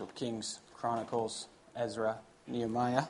[0.00, 3.04] So Kings, Chronicles, Ezra, Nehemiah.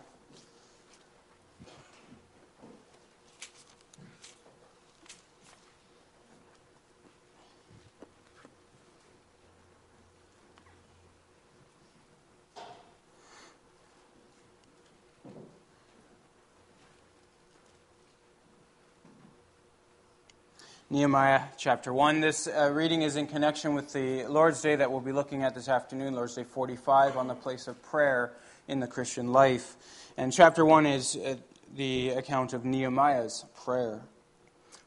[20.93, 22.21] Nehemiah chapter 1.
[22.21, 25.55] This uh, reading is in connection with the Lord's Day that we'll be looking at
[25.55, 28.33] this afternoon, Lord's Day 45, on the place of prayer
[28.67, 29.77] in the Christian life.
[30.17, 31.37] And chapter 1 is uh,
[31.77, 34.01] the account of Nehemiah's prayer.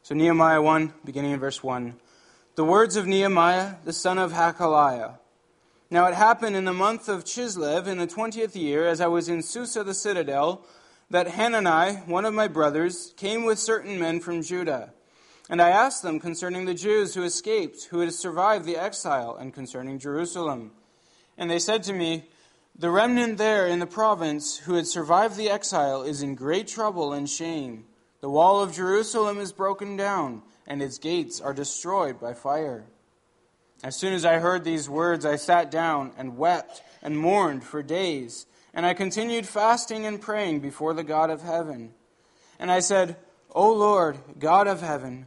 [0.02, 1.94] So, Nehemiah 1, beginning in verse 1.
[2.56, 5.14] The words of Nehemiah, the son of Hachaliah.
[5.90, 9.30] Now it happened in the month of Chislev, in the twentieth year, as I was
[9.30, 10.66] in Susa the citadel,
[11.08, 14.92] that Hanani, one of my brothers, came with certain men from Judah
[15.50, 19.52] and I asked them concerning the Jews who escaped, who had survived the exile, and
[19.52, 20.72] concerning Jerusalem.
[21.36, 22.24] And they said to me,
[22.74, 27.12] The remnant there in the province who had survived the exile is in great trouble
[27.12, 27.84] and shame.
[28.20, 32.86] The wall of Jerusalem is broken down, and its gates are destroyed by fire.
[33.82, 37.82] As soon as I heard these words, I sat down and wept and mourned for
[37.82, 38.46] days.
[38.72, 41.92] And I continued fasting and praying before the God of heaven.
[42.58, 43.16] And I said,
[43.50, 45.26] O Lord, God of heaven,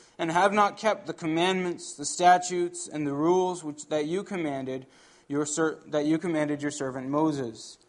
[0.21, 4.85] and have not kept the commandments, the statutes, and the rules which that you commanded
[5.27, 5.47] your
[5.87, 7.79] that you commanded your servant Moses.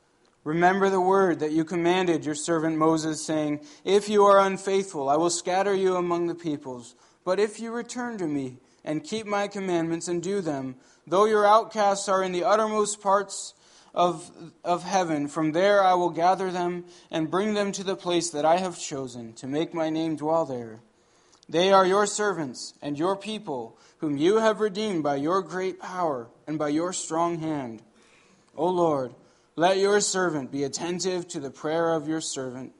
[0.42, 5.16] Remember the word that you commanded your servant Moses, saying, If you are unfaithful, I
[5.16, 6.94] will scatter you among the peoples.
[7.22, 10.76] But if you return to me and keep my commandments and do them,
[11.06, 13.52] though your outcasts are in the uttermost parts
[13.92, 14.30] of,
[14.64, 18.46] of heaven, from there I will gather them and bring them to the place that
[18.46, 20.80] I have chosen to make my name dwell there.
[21.48, 26.28] They are your servants and your people, whom you have redeemed by your great power
[26.46, 27.82] and by your strong hand.
[28.56, 29.14] O Lord,
[29.56, 32.72] let your servant be attentive to the prayer of your servant.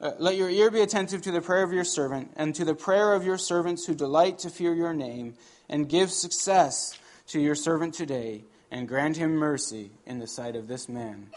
[0.00, 2.74] Uh, let your ear be attentive to the prayer of your servant and to the
[2.74, 5.34] prayer of your servants who delight to fear your name,
[5.68, 10.68] and give success to your servant today, and grant him mercy in the sight of
[10.68, 11.30] this man.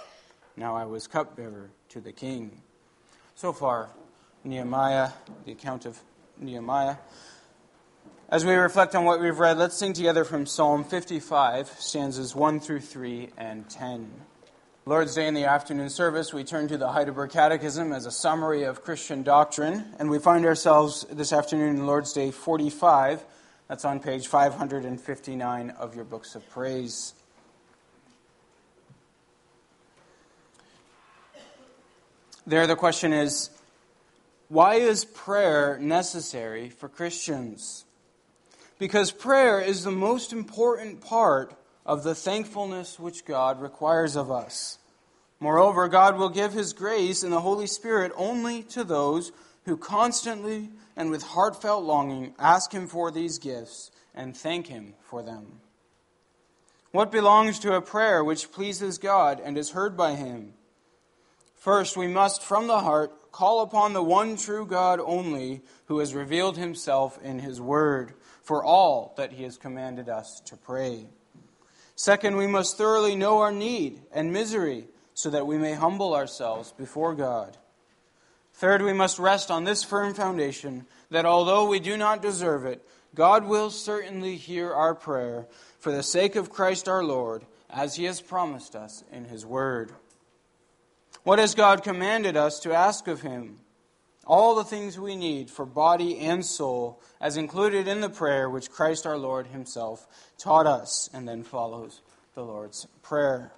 [0.57, 2.61] Now I was cupbearer to the king.
[3.35, 3.89] So far,
[4.43, 5.11] Nehemiah,
[5.45, 5.99] the account of
[6.39, 6.97] Nehemiah.
[8.29, 12.59] As we reflect on what we've read, let's sing together from Psalm 55, stanzas 1
[12.59, 14.11] through 3 and 10.
[14.85, 18.63] Lord's Day in the afternoon service, we turn to the Heidelberg Catechism as a summary
[18.63, 23.23] of Christian doctrine, and we find ourselves this afternoon in Lord's Day 45.
[23.67, 27.13] That's on page 559 of your books of praise.
[32.45, 33.49] There, the question is
[34.49, 37.85] why is prayer necessary for Christians?
[38.79, 41.53] Because prayer is the most important part
[41.85, 44.77] of the thankfulness which God requires of us.
[45.39, 49.31] Moreover, God will give His grace and the Holy Spirit only to those
[49.65, 55.21] who constantly and with heartfelt longing ask Him for these gifts and thank Him for
[55.21, 55.59] them.
[56.91, 60.53] What belongs to a prayer which pleases God and is heard by Him?
[61.57, 66.13] First, we must from the heart call upon the one true God only, who has
[66.13, 71.07] revealed himself in his word, for all that he has commanded us to pray.
[71.95, 76.71] Second, we must thoroughly know our need and misery, so that we may humble ourselves
[76.71, 77.57] before God.
[78.53, 82.87] Third, we must rest on this firm foundation that although we do not deserve it,
[83.13, 85.47] God will certainly hear our prayer
[85.79, 89.91] for the sake of Christ our Lord, as he has promised us in his word.
[91.27, 93.59] What has God commanded us to ask of Him?
[94.25, 98.71] All the things we need for body and soul, as included in the prayer which
[98.71, 100.07] Christ our Lord Himself
[100.37, 101.99] taught us, and then follows
[102.33, 103.51] the Lord's Prayer.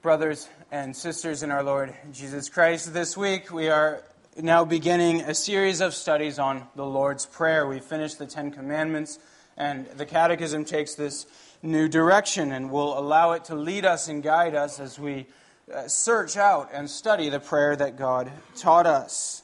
[0.00, 4.04] Brothers and sisters in our Lord Jesus Christ, this week we are
[4.40, 7.66] now beginning a series of studies on the Lord's Prayer.
[7.66, 9.18] We finished the Ten Commandments,
[9.56, 11.26] and the Catechism takes this
[11.60, 15.26] new direction and will allow it to lead us and guide us as we
[15.74, 19.42] uh, search out and study the prayer that God taught us.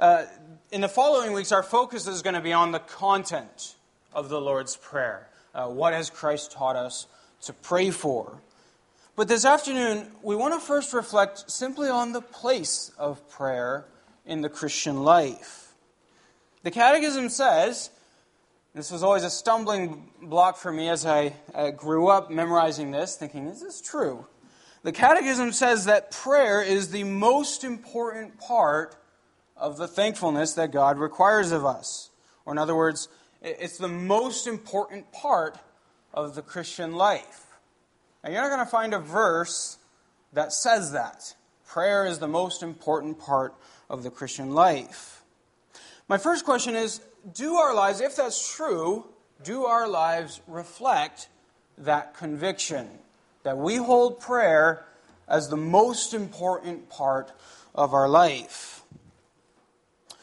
[0.00, 0.24] Uh,
[0.72, 3.76] in the following weeks, our focus is going to be on the content
[4.12, 5.28] of the Lord's Prayer.
[5.54, 7.06] Uh, what has Christ taught us
[7.42, 8.40] to pray for?
[9.16, 13.84] But this afternoon, we want to first reflect simply on the place of prayer
[14.26, 15.72] in the Christian life.
[16.64, 17.90] The Catechism says,
[18.74, 23.14] this was always a stumbling block for me as I uh, grew up memorizing this,
[23.14, 24.26] thinking, is this true?
[24.82, 28.96] The Catechism says that prayer is the most important part
[29.56, 32.10] of the thankfulness that God requires of us.
[32.44, 33.06] Or, in other words,
[33.40, 35.56] it's the most important part
[36.12, 37.43] of the Christian life.
[38.24, 39.76] And you're not going to find a verse
[40.32, 41.34] that says that.
[41.66, 43.54] Prayer is the most important part
[43.90, 45.22] of the Christian life.
[46.08, 47.02] My first question is
[47.34, 49.04] Do our lives, if that's true,
[49.42, 51.28] do our lives reflect
[51.76, 52.88] that conviction
[53.42, 54.86] that we hold prayer
[55.28, 57.30] as the most important part
[57.74, 58.82] of our life?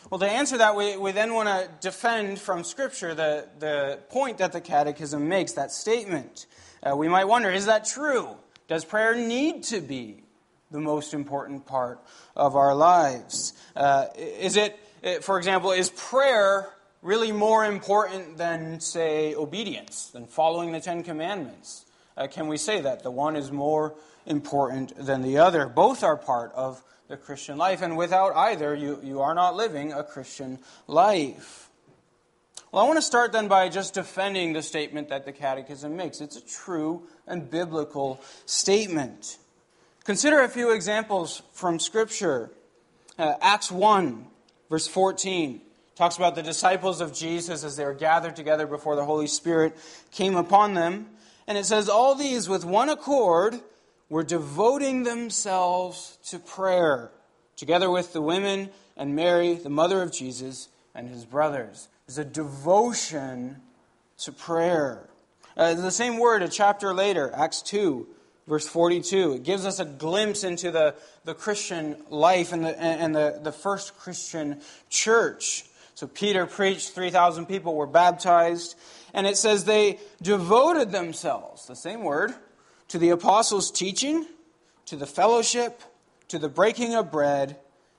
[0.10, 4.40] Well, to answer that, we, we then want to defend from Scripture the, the point
[4.40, 6.48] that the Catechism makes, that statement.
[6.84, 8.36] Uh, we might wonder is that true?
[8.68, 10.24] Does prayer need to be
[10.72, 12.00] the most important part
[12.36, 13.54] of our lives?
[13.76, 16.70] Uh, is it, uh, for example, is prayer
[17.02, 21.86] really more important than, say, obedience, than following the Ten Commandments?
[22.16, 23.04] Uh, can we say that?
[23.04, 23.96] The one is more
[24.26, 25.68] important than the other.
[25.68, 29.92] Both are part of the Christian life, and without either, you, you are not living
[29.92, 31.70] a Christian life.
[32.72, 36.22] Well, I want to start then by just defending the statement that the Catechism makes.
[36.22, 39.38] It's a true and biblical statement.
[40.06, 42.50] Consider a few examples from Scripture.
[43.20, 44.26] Uh, Acts 1,
[44.70, 45.60] verse 14,
[45.96, 49.78] talks about the disciples of Jesus as they were gathered together before the Holy Spirit
[50.12, 51.08] came upon them.
[51.48, 53.60] And it says, All these with one accord
[54.08, 57.12] were devoting themselves to prayer,
[57.58, 62.26] together with the women and Mary, the mother of Jesus, and his brothers is a
[62.26, 63.56] devotion
[64.18, 65.08] to prayer.
[65.56, 68.06] Uh, the same word a chapter later, Acts 2,
[68.50, 69.36] verse 42.
[69.36, 70.94] It gives us a glimpse into the,
[71.24, 74.60] the Christian life and, the, and the, the first Christian
[74.90, 75.64] church.
[75.96, 78.78] So Peter preached, 3,000 people were baptized,
[79.14, 82.34] and it says they devoted themselves, the same word,
[82.90, 84.26] to the apostles' teaching,
[84.88, 85.82] to the fellowship,
[86.28, 87.56] to the breaking of bread,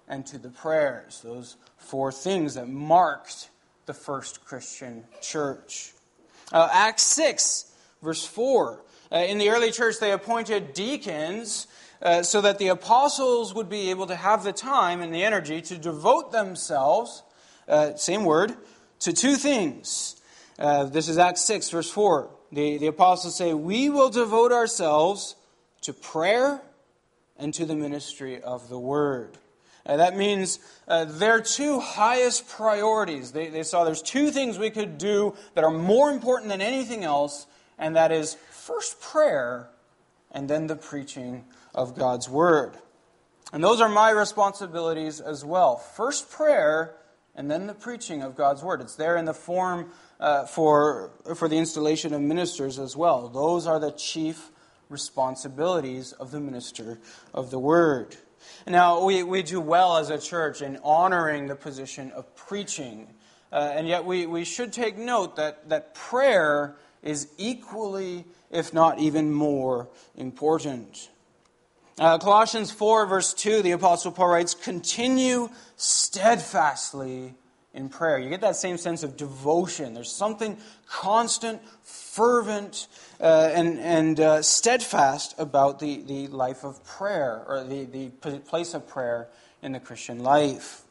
[0.06, 1.22] and to the prayers.
[1.24, 3.48] Those four things that marked
[3.86, 5.92] the first Christian church.
[6.52, 8.82] Uh, Acts 6, verse 4.
[9.10, 11.66] Uh, in the early church, they appointed deacons
[12.02, 15.60] uh, so that the apostles would be able to have the time and the energy
[15.62, 17.22] to devote themselves,
[17.68, 18.54] uh, same word,
[19.00, 20.20] to two things.
[20.58, 22.30] Uh, this is Acts 6, verse 4.
[22.52, 25.36] The, the apostles say, We will devote ourselves
[25.82, 26.60] to prayer
[27.36, 29.38] and to the ministry of the word.
[29.84, 33.32] Uh, that means uh, their two highest priorities.
[33.32, 37.04] They, they saw there's two things we could do that are more important than anything
[37.04, 37.46] else,
[37.78, 39.68] and that is first prayer
[40.30, 41.44] and then the preaching
[41.74, 42.76] of God's word.
[43.52, 45.76] And those are my responsibilities as well.
[45.76, 46.94] First prayer
[47.34, 48.80] and then the preaching of God's word.
[48.80, 49.90] It's there in the form
[50.20, 53.28] uh, for, for the installation of ministers as well.
[53.28, 54.50] Those are the chief
[54.88, 56.98] responsibilities of the minister
[57.32, 58.16] of the word.
[58.66, 63.08] Now, we, we do well as a church in honoring the position of preaching.
[63.52, 68.98] Uh, and yet, we, we should take note that, that prayer is equally, if not
[68.98, 71.08] even more, important.
[71.98, 77.34] Uh, Colossians 4, verse 2, the Apostle Paul writes, Continue steadfastly
[77.74, 78.18] in prayer.
[78.18, 79.94] You get that same sense of devotion.
[79.94, 82.86] There's something constant, fervent,
[83.20, 88.08] uh, and, and uh, steadfast about the, the life of prayer, or the, the
[88.40, 89.28] place of prayer
[89.62, 90.82] in the Christian life.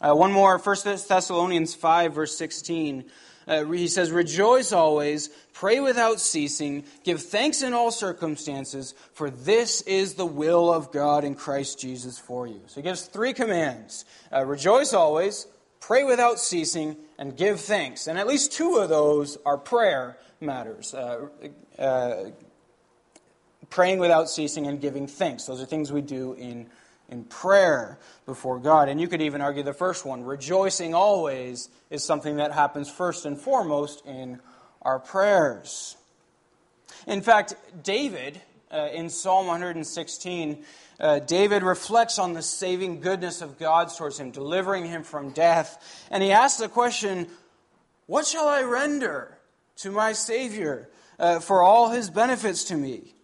[0.00, 3.04] Uh, one more, 1 Thessalonians 5, verse 16.
[3.48, 9.80] Uh, he says, Rejoice always, pray without ceasing, give thanks in all circumstances, for this
[9.82, 12.60] is the will of God in Christ Jesus for you.
[12.66, 15.46] So he gives three commands uh, Rejoice always,
[15.80, 18.06] pray without ceasing, and give thanks.
[18.06, 20.94] And at least two of those are prayer matters.
[20.94, 21.28] Uh,
[21.78, 22.30] uh,
[23.70, 25.44] praying without ceasing and giving thanks.
[25.44, 26.68] Those are things we do in,
[27.08, 28.88] in prayer before God.
[28.88, 33.26] And you could even argue the first one, rejoicing always, is something that happens first
[33.26, 34.40] and foremost in
[34.82, 35.96] our prayers.
[37.06, 38.40] In fact, David,
[38.72, 40.64] uh, in Psalm 116,
[41.00, 46.06] uh, David reflects on the saving goodness of God towards him, delivering him from death.
[46.10, 47.28] And he asks the question,
[48.06, 49.38] What shall I render
[49.76, 53.14] to my Savior uh, for all his benefits to me?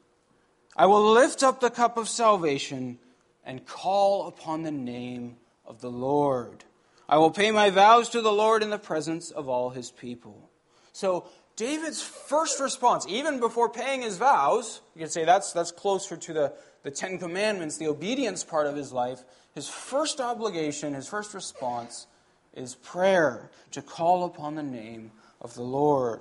[0.77, 2.99] I will lift up the cup of salvation
[3.45, 5.37] and call upon the name
[5.67, 6.65] of the Lord.
[7.09, 10.51] I will pay my vows to the Lord in the presence of all his people.
[10.93, 16.17] So, David's first response, even before paying his vows, you could say that's, that's closer
[16.17, 19.23] to the, the Ten Commandments, the obedience part of his life.
[19.55, 22.07] His first obligation, his first response
[22.55, 26.21] is prayer to call upon the name of the Lord.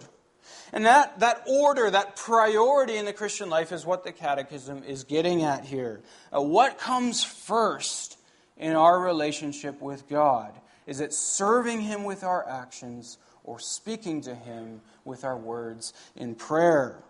[0.72, 5.04] And that, that order, that priority in the Christian life is what the Catechism is
[5.04, 6.02] getting at here.
[6.36, 8.18] Uh, what comes first
[8.58, 10.54] in our relationship with God?
[10.86, 16.36] Is it serving Him with our actions or speaking to Him with our words in
[16.36, 17.04] prayer?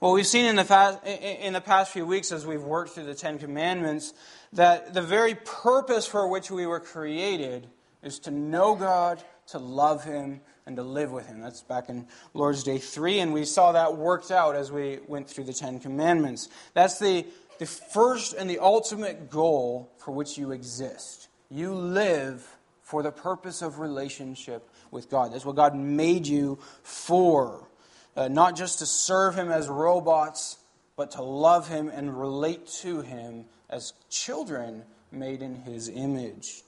[0.00, 3.04] Well, we've seen in the, past, in the past few weeks as we've worked through
[3.04, 4.14] the Ten Commandments
[4.52, 7.68] that the very purpose for which we were created
[8.02, 11.40] is to know God, to love Him, and to live with Him.
[11.40, 15.28] That's back in Lord's Day 3, and we saw that worked out as we went
[15.28, 16.48] through the Ten Commandments.
[16.74, 17.24] That's the,
[17.58, 21.28] the first and the ultimate goal for which you exist.
[21.48, 22.46] You live
[22.92, 25.32] for the purpose of relationship with God.
[25.32, 27.66] That's what God made you for.
[28.14, 30.58] Uh, not just to serve Him as robots,
[30.94, 36.64] but to love Him and relate to Him as children made in His image.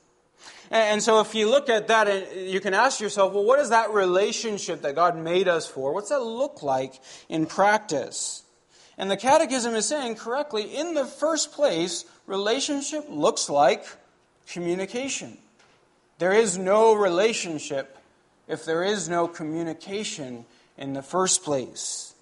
[0.71, 3.93] And so, if you look at that, you can ask yourself, well, what is that
[3.93, 5.93] relationship that God made us for?
[5.93, 6.95] What's that look like
[7.29, 8.45] in practice?
[8.97, 13.85] And the Catechism is saying correctly, in the first place, relationship looks like
[14.47, 15.37] communication.
[16.25, 17.99] There is no relationship
[18.49, 20.47] if there is no communication
[20.79, 22.15] in the first place.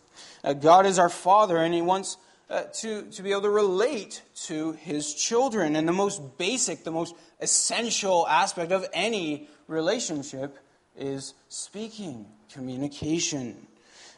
[0.42, 2.16] Uh, God is our Father, and He wants
[2.50, 5.76] uh, to, to be able to relate to His children.
[5.76, 10.58] And the most basic, the most essential aspect of any relationship
[10.98, 13.68] is speaking, communication.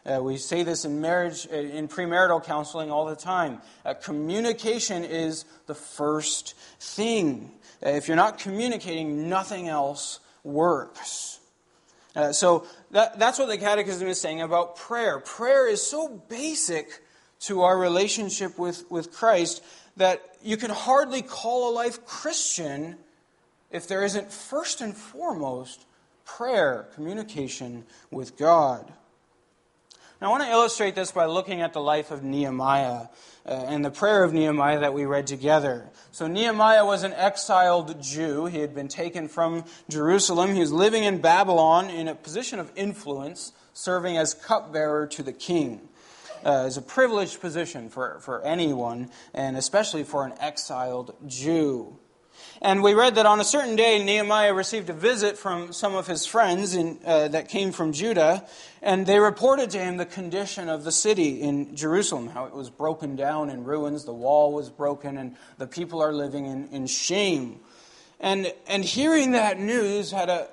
[0.06, 3.61] Uh, we say this in marriage, uh, in premarital counseling all the time.
[3.84, 7.50] Uh, communication is the first thing.
[7.84, 11.40] Uh, if you're not communicating, nothing else works.
[12.14, 15.18] Uh, so that, that's what the Catechism is saying about prayer.
[15.20, 17.02] Prayer is so basic
[17.40, 19.62] to our relationship with, with Christ
[19.96, 22.96] that you can hardly call a life Christian
[23.70, 25.87] if there isn't first and foremost
[26.25, 28.92] prayer, communication with God.
[30.25, 33.09] I want to illustrate this by looking at the life of Nehemiah
[33.47, 35.90] uh, and the prayer of Nehemiah that we read together.
[36.12, 38.47] So, Nehemiah was an exiled Jew.
[38.47, 40.54] He had been taken from Jerusalem.
[40.54, 45.33] He was living in Babylon in a position of influence, serving as cupbearer to the
[45.33, 45.88] king.
[46.43, 51.99] Uh, a privileged position for, for anyone, and especially for an exiled Jew.
[52.62, 56.07] And we read that on a certain day, Nehemiah received a visit from some of
[56.07, 58.47] his friends in, uh, that came from Judah,
[58.81, 62.71] and they reported to him the condition of the city in Jerusalem, how it was
[62.71, 66.87] broken down in ruins, the wall was broken, and the people are living in, in
[66.87, 67.61] shame.
[68.21, 70.49] And, and hearing that news had a,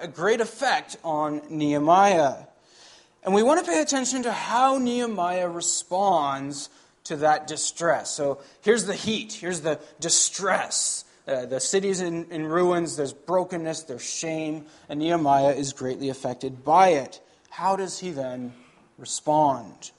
[0.00, 2.34] a great effect on Nehemiah.
[3.22, 6.70] And we want to pay attention to how Nehemiah responds
[7.08, 8.10] to that distress.
[8.10, 11.04] So here's the heat, here's the distress.
[11.26, 16.64] Uh, the city's in, in ruins, there's brokenness, there's shame, and Nehemiah is greatly affected
[16.64, 17.20] by it.
[17.50, 18.54] How does he then
[18.96, 19.90] respond?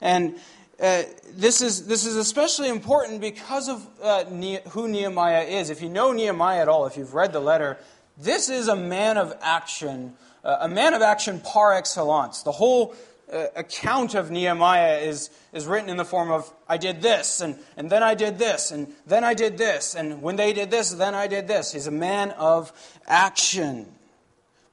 [0.00, 0.36] And
[0.80, 5.70] uh, this, is, this is especially important because of uh, ne- who Nehemiah is.
[5.70, 7.78] If you know Nehemiah at all, if you've read the letter,
[8.16, 10.14] this is a man of action,
[10.44, 12.42] uh, a man of action par excellence.
[12.42, 12.94] The whole
[13.30, 17.90] account of Nehemiah is, is written in the form of, I did this, and, and
[17.90, 21.14] then I did this, and then I did this, and when they did this, then
[21.14, 21.72] I did this.
[21.72, 22.72] He's a man of
[23.06, 23.86] action.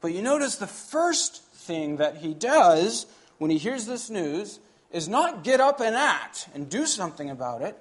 [0.01, 3.05] But you notice the first thing that he does
[3.37, 4.59] when he hears this news
[4.91, 7.77] is not get up and act and do something about it.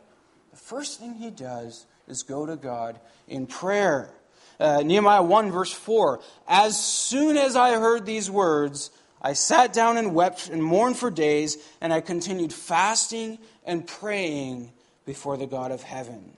[0.51, 4.11] The first thing he does is go to God in prayer.
[4.59, 8.91] Uh, Nehemiah 1, verse 4 As soon as I heard these words,
[9.25, 14.71] I sat down and wept and mourned for days, and I continued fasting and praying
[15.07, 16.37] before the God of heaven.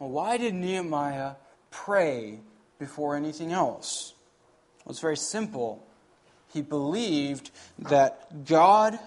[0.00, 1.32] Well, why did Nehemiah
[1.70, 2.38] pray
[2.78, 4.14] before anything else?
[4.84, 5.86] Well, it's very simple.
[6.54, 8.98] He believed that God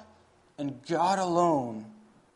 [0.59, 1.87] and God alone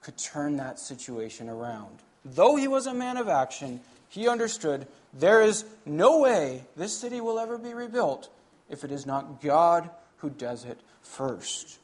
[0.01, 1.99] could turn that situation around.
[2.23, 7.21] Though he was a man of action, he understood there is no way this city
[7.21, 8.29] will ever be rebuilt
[8.71, 9.87] if it is not God
[10.25, 11.77] who does it first.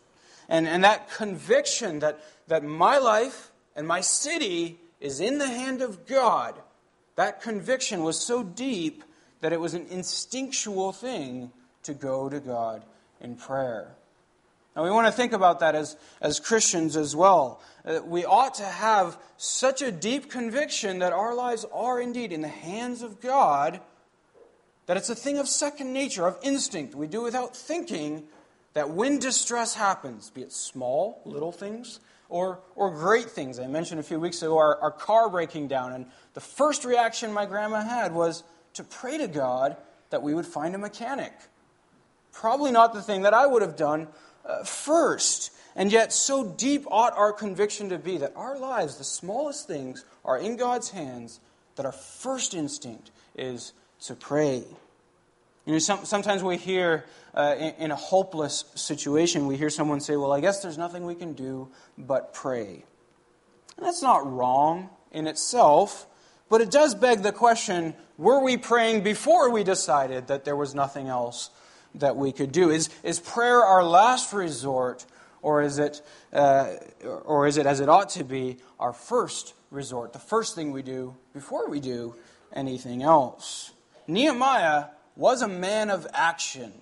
[0.49, 5.83] And, and that conviction that, that my life and my city is in the hand
[5.83, 6.55] of God,
[7.17, 9.03] that conviction was so deep
[9.41, 11.51] that it was an instinctual thing
[11.83, 12.83] to go to God
[13.19, 13.93] in prayer.
[14.75, 17.61] Now, we want to think about that as, as Christians as well.
[17.85, 22.41] Uh, we ought to have such a deep conviction that our lives are indeed in
[22.41, 23.81] the hands of God
[24.91, 26.95] that it's a thing of second nature, of instinct.
[26.95, 28.23] We do without thinking
[28.73, 33.57] that when distress happens, be it small, little things, or, or great things.
[33.57, 37.31] I mentioned a few weeks ago our, our car breaking down, and the first reaction
[37.31, 38.43] my grandma had was
[38.73, 39.77] to pray to God
[40.09, 41.31] that we would find a mechanic.
[42.33, 44.09] Probably not the thing that I would have done
[44.45, 45.53] uh, first.
[45.73, 50.03] And yet, so deep ought our conviction to be that our lives, the smallest things,
[50.25, 51.39] are in God's hands,
[51.77, 53.71] that our first instinct is
[54.01, 54.65] to pray.
[55.65, 59.99] You know, some, sometimes we hear uh, in, in, a hopeless situation, we hear someone
[59.99, 62.83] say, Well, I guess there's nothing we can do but pray.
[63.77, 66.07] And that's not wrong in itself,
[66.49, 70.75] but it does beg the question were we praying before we decided that there was
[70.75, 71.49] nothing else
[71.95, 72.69] that we could do?
[72.69, 75.05] Is, is prayer our last resort,
[75.41, 76.01] or is, it,
[76.31, 76.75] uh,
[77.25, 80.83] or is it, as it ought to be, our first resort, the first thing we
[80.83, 82.13] do before we do
[82.53, 83.71] anything else?
[84.05, 86.73] Nehemiah was a man of action.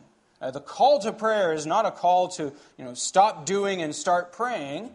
[0.41, 3.93] Uh, the call to prayer is not a call to you know, stop doing and
[3.93, 4.91] start praying.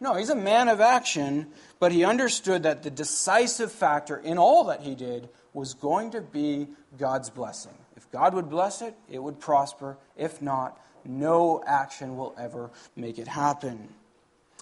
[0.00, 4.64] No, he's a man of action, but he understood that the decisive factor in all
[4.64, 7.72] that he did was going to be God's blessing.
[7.96, 9.96] If God would bless it, it would prosper.
[10.16, 13.88] If not, no action will ever make it happen.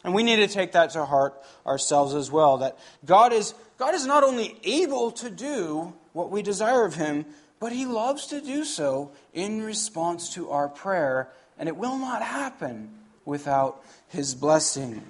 [0.04, 1.34] And we need to take that to heart
[1.66, 6.42] ourselves as well that God is, God is not only able to do what we
[6.42, 7.24] desire of Him,
[7.64, 12.20] but He loves to do so in response to our prayer, and it will not
[12.20, 12.90] happen
[13.24, 15.02] without His blessing.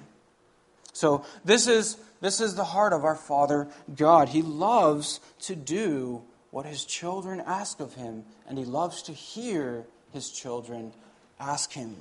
[0.93, 4.29] So, this is, this is the heart of our Father God.
[4.29, 6.21] He loves to do
[6.51, 10.93] what His children ask of Him, and He loves to hear His children
[11.41, 11.97] ask Him.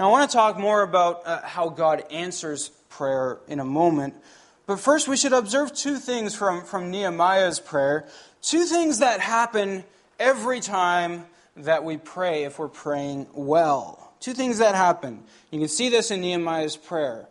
[0.00, 4.14] Now, I want to talk more about uh, how God answers prayer in a moment.
[4.68, 8.06] But first, we should observe two things from, from Nehemiah's prayer.
[8.42, 9.82] Two things that happen
[10.20, 11.24] every time
[11.56, 14.12] that we pray if we're praying well.
[14.20, 15.24] Two things that happen.
[15.50, 17.30] You can see this in Nehemiah's prayer.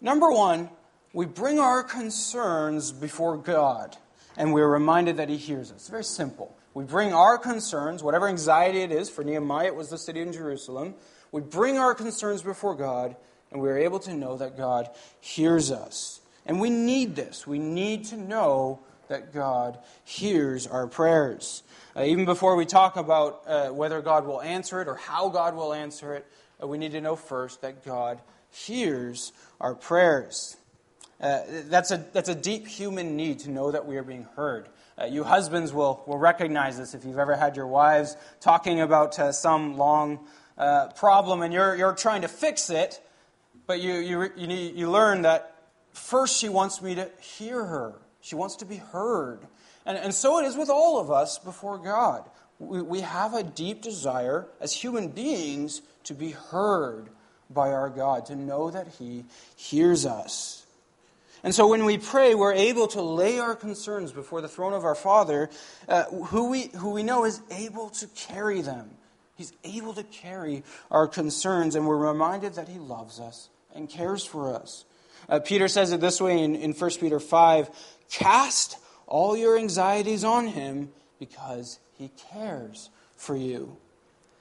[0.00, 0.70] Number one,
[1.12, 3.96] we bring our concerns before God,
[4.36, 5.78] and we're reminded that He hears us.
[5.78, 6.56] It's very simple.
[6.72, 10.32] We bring our concerns, whatever anxiety it is, for Nehemiah it was the city in
[10.32, 10.94] Jerusalem,
[11.32, 13.16] we bring our concerns before God,
[13.50, 14.88] and we're able to know that God
[15.20, 16.19] hears us.
[16.46, 17.46] And we need this.
[17.46, 21.62] We need to know that God hears our prayers.
[21.96, 25.56] Uh, even before we talk about uh, whether God will answer it or how God
[25.56, 26.26] will answer it,
[26.62, 30.56] uh, we need to know first that God hears our prayers.
[31.20, 34.68] Uh, that's, a, that's a deep human need to know that we are being heard.
[34.98, 39.18] Uh, you husbands will, will recognize this if you've ever had your wives talking about
[39.18, 40.20] uh, some long
[40.94, 43.02] problem and you're, you're trying to fix it,
[43.66, 45.59] but you, you, you, need, you learn that
[45.92, 47.94] first she wants me to hear her.
[48.20, 49.40] She wants to be heard.
[49.86, 52.28] And, and so it is with all of us before God.
[52.58, 57.08] We, we have a deep desire as human beings to be heard
[57.48, 59.24] by our God, to know that He
[59.56, 60.64] hears us.
[61.42, 64.84] And so when we pray, we're able to lay our concerns before the throne of
[64.84, 65.48] our Father,
[65.88, 68.90] uh, who, we, who we know is able to carry them.
[69.36, 74.24] He's able to carry our concerns, and we're reminded that He loves us and cares
[74.24, 74.84] for us.
[75.30, 77.70] Uh, Peter says it this way in, in 1 Peter 5
[78.10, 83.76] Cast all your anxieties on him because he cares for you.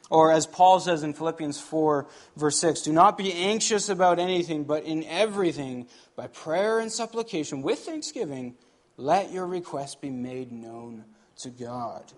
[0.10, 4.63] Or as Paul says in Philippians 4, verse 6, do not be anxious about anything,
[4.63, 8.56] but in everything, by prayer and supplication, with thanksgiving,
[8.97, 11.06] let your request be made known
[11.38, 12.12] to God.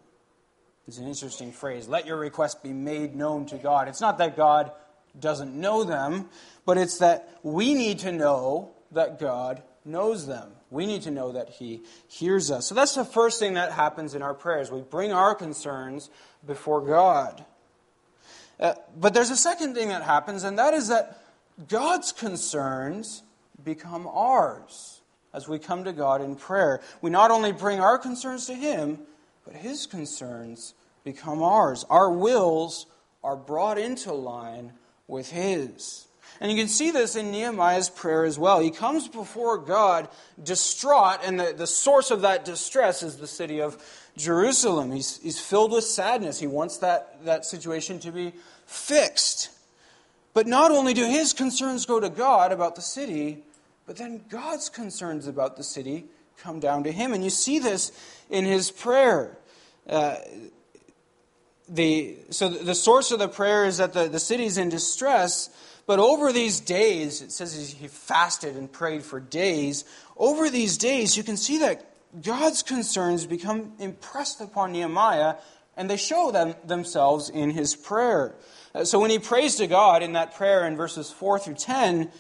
[0.88, 1.90] It's an interesting phrase.
[1.90, 3.90] Let your request be made known to God.
[3.90, 4.72] It's not that God
[5.20, 6.30] doesn't know them,
[6.66, 10.52] but it's that we need to know that God knows them.
[10.70, 12.68] We need to know that He hears us.
[12.68, 14.72] So that's the first thing that happens in our prayers.
[14.72, 16.10] We bring our concerns
[16.46, 17.44] before God.
[18.60, 21.22] Uh, but there's a second thing that happens, and that is that
[21.68, 23.24] God's concerns
[23.64, 25.02] become ours
[25.34, 26.82] as we come to God in prayer.
[27.02, 29.00] We not only bring our concerns to Him,
[29.46, 31.86] but His concerns become ours.
[31.90, 32.86] Our wills
[33.24, 34.74] are brought into line
[35.12, 36.08] with His.
[36.40, 38.60] And you can see this in Nehemiah's prayer as well.
[38.60, 40.10] He comes before God
[40.42, 43.78] distraught, and the, the source of that distress is the city of
[44.18, 44.92] Jerusalem.
[44.92, 46.40] He's, he's filled with sadness.
[46.40, 48.34] He wants that, that situation to be
[48.66, 49.52] fixed.
[50.34, 53.44] But not only do his concerns go to God about the city,
[53.86, 56.06] but then God's concerns about the city
[56.38, 57.14] come down to him.
[57.14, 57.92] And you see this
[58.32, 59.38] in his prayer.
[59.88, 60.16] Uh,
[61.72, 65.50] the, so the source of the prayer is that the, the city's in distress,
[65.88, 69.86] but over these days, it says he fasted and prayed for days.
[70.18, 71.86] Over these days, you can see that
[72.22, 75.36] God's concerns become impressed upon Nehemiah,
[75.78, 78.36] and they show them, themselves in his prayer.
[78.76, 82.12] Uh, so when he prays to God in that prayer in verses 4 through 10,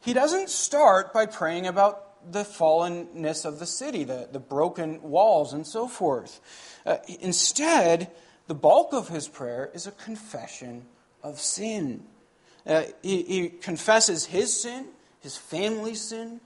[0.00, 5.52] he doesn't start by praying about the fallenness of the city, the, the broken walls,
[5.52, 6.40] and so forth.
[6.86, 8.10] Uh, instead,
[8.46, 10.84] the bulk of his prayer is a confession
[11.22, 12.04] of sin.
[12.66, 14.86] Uh, he, he confesses his sin,
[15.20, 16.40] his family's sin,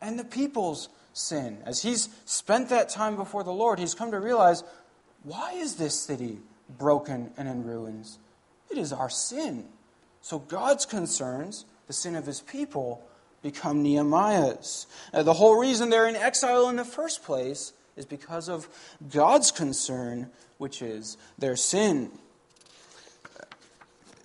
[0.00, 1.58] and the people's sin.
[1.64, 4.62] As he's spent that time before the Lord, he's come to realize
[5.24, 6.38] why is this city
[6.78, 8.18] broken and in ruins?
[8.70, 9.66] It is our sin.
[10.20, 13.02] So God's concerns, the sin of his people,
[13.42, 14.86] become Nehemiah's.
[15.12, 18.68] Uh, the whole reason they're in exile in the first place is because of
[19.10, 22.10] God's concern, which is their sin.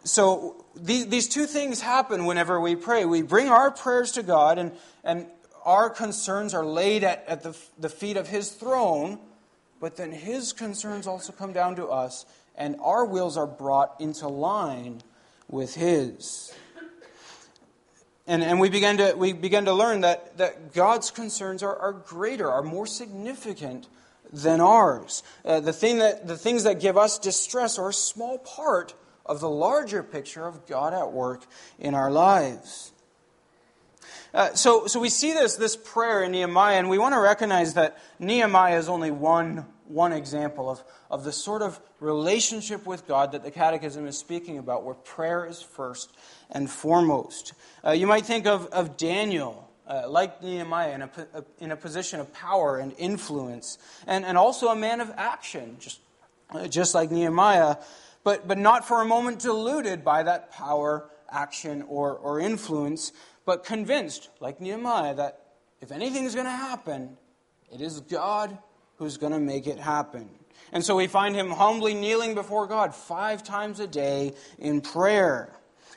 [0.04, 3.06] So these, these two things happen whenever we pray.
[3.06, 4.72] We bring our prayers to God, and,
[5.04, 5.28] and
[5.66, 9.20] our concerns are laid at, at the, the feet of His throne,
[9.80, 14.28] but then His concerns also come down to us, and our wills are brought into
[14.28, 15.02] line
[15.48, 16.54] with His.
[18.26, 21.92] And, and we, begin to, we begin to learn that, that God's concerns are, are
[21.92, 23.88] greater, are more significant
[24.32, 25.24] than ours.
[25.44, 28.94] Uh, the, thing that, the things that give us distress are a small part
[29.26, 31.46] of the larger picture of God at work
[31.80, 32.94] in our lives.
[34.34, 37.76] Uh, so, so we see this, this prayer in Nehemiah, and we want to recognize
[37.76, 43.34] that Nehemiah is only one, one example of, of the sort of relationship with God
[43.34, 46.12] that the Catechism is speaking about, where prayer is first
[46.54, 47.54] and foremost.
[47.86, 51.10] Uh, you might think of, of Daniel, uh, like Nehemiah, in a,
[51.60, 56.00] in a position of power and influence, and, and also a man of action, just,
[56.52, 57.76] uh, just like Nehemiah,
[58.24, 63.12] but, but not for a moment deluded by that power, action, or, or influence
[63.46, 65.42] but convinced, like Nehemiah, that
[65.82, 67.18] if anything is going to happen,
[67.74, 68.58] it is God
[68.98, 70.30] who's going to make it happen.
[70.72, 75.54] And so we find him humbly kneeling before God five times a day in prayer.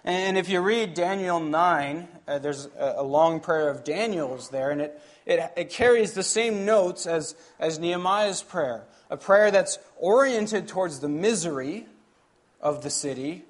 [0.06, 4.70] And if you read Daniel 9, uh, there's a, a, long prayer of Daniel's there,
[4.70, 9.78] and it, it, it carries the same notes as, as Nehemiah's prayer a prayer that's
[9.98, 11.86] oriented towards the misery
[12.60, 13.44] of the city,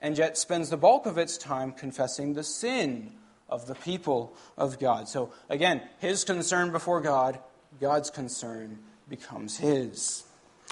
[0.00, 3.12] and yet spends the bulk of its time confessing the sin
[3.48, 5.08] of the people of God.
[5.08, 7.38] So again, his concern before God,
[7.80, 10.24] God's concern becomes his.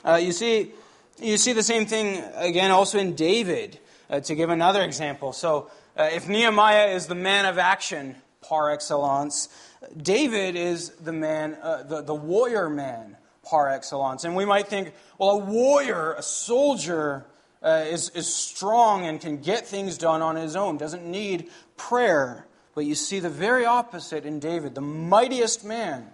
[0.05, 0.73] Uh, you see,
[1.21, 3.79] you see the same thing again also in David.
[4.12, 8.70] Uh, to give another example, so uh, if Nehemiah is the man of action par
[8.70, 9.48] excellence,
[9.96, 14.25] David is the man, uh, the, the warrior man par excellence.
[14.25, 17.25] And we might think, well, a warrior, a soldier,
[17.62, 21.48] uh, is, is strong and can get things done on his own, doesn't need
[21.79, 22.46] prayer.
[22.75, 24.75] But you see the very opposite in David.
[24.75, 26.07] The mightiest man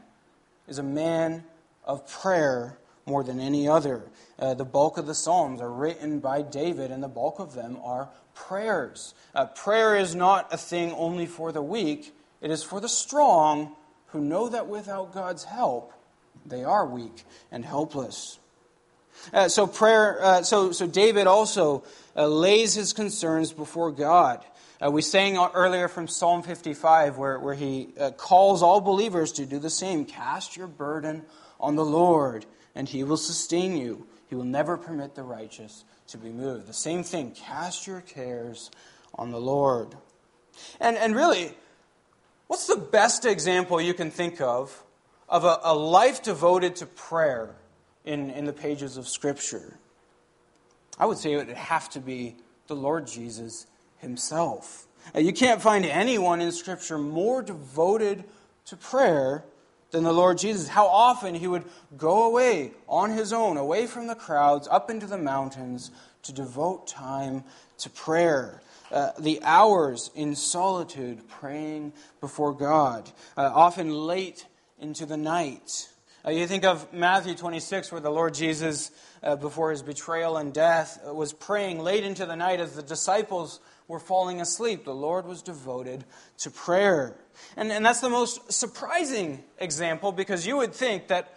[0.68, 1.42] is a man
[1.84, 4.04] of prayer more than any other.
[4.38, 7.79] Uh, the bulk of the Psalms are written by David, and the bulk of them
[7.83, 9.14] are prayers.
[9.35, 13.74] Uh, prayer is not a thing only for the weak, it is for the strong
[14.09, 15.92] who know that without God's help,
[16.46, 18.38] they are weak and helpless.
[19.33, 20.22] Uh, so prayer.
[20.22, 21.83] Uh, so so David also
[22.16, 24.44] uh, lays his concerns before God.
[24.81, 29.44] Uh, we sang earlier from Psalm 55 where, where he uh, calls all believers to
[29.44, 30.05] do the same.
[30.05, 31.24] Cast your burden
[31.59, 32.46] on the Lord,
[32.77, 34.07] and he will sustain you.
[34.28, 36.66] He will never permit the righteous to be moved.
[36.66, 37.32] The same thing.
[37.32, 38.70] Cast your cares
[39.14, 39.94] on the Lord.
[40.80, 41.52] And, and really,
[42.46, 44.84] what's the best example you can think of
[45.28, 47.54] of a, a life devoted to prayer
[48.04, 49.78] in, in the pages of Scripture?
[50.98, 52.36] I would say it would have to be
[52.66, 53.66] the Lord Jesus
[53.98, 54.86] himself.
[55.14, 58.24] You can't find anyone in Scripture more devoted
[58.66, 59.44] to prayer
[59.90, 60.68] than the Lord Jesus.
[60.68, 61.64] How often he would
[61.96, 65.90] go away on his own, away from the crowds, up into the mountains
[66.22, 67.44] to devote time
[67.79, 68.61] to prayer.
[68.90, 74.46] Uh, the hours in solitude praying before God, uh, often late
[74.79, 75.88] into the night.
[76.24, 78.90] Uh, you think of Matthew 26, where the Lord Jesus,
[79.22, 82.83] uh, before his betrayal and death, uh, was praying late into the night as the
[82.83, 84.85] disciples were falling asleep.
[84.85, 86.05] The Lord was devoted
[86.38, 87.16] to prayer.
[87.57, 91.35] And, and that's the most surprising example because you would think that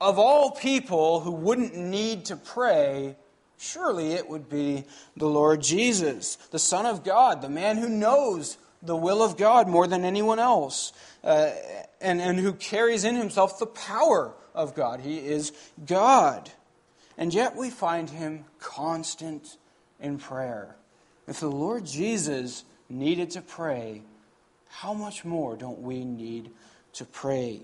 [0.00, 3.16] of all people who wouldn't need to pray,
[3.58, 4.84] surely it would be
[5.16, 9.66] the Lord Jesus, the Son of God, the man who knows the will of God
[9.66, 11.50] more than anyone else, uh,
[12.00, 15.00] and, and who carries in himself the power of God.
[15.00, 15.52] He is
[15.86, 16.50] God.
[17.16, 19.56] And yet we find him constant
[20.00, 20.76] in prayer.
[21.26, 24.02] If the Lord Jesus needed to pray,
[24.80, 26.50] how much more don't we need
[26.94, 27.60] to pray?